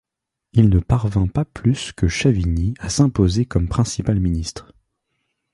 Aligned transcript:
Il 0.53 0.69
ne 0.69 0.79
parvint 0.79 1.27
pas 1.27 1.45
plus 1.45 1.91
que 1.91 2.07
Chavigny 2.07 2.73
à 2.79 2.89
s'imposer 2.89 3.45
comme 3.45 3.67
principal 3.67 4.19
ministre. 4.19 4.73